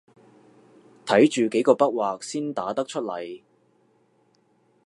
[1.05, 3.41] 睇住幾個筆劃先打得出來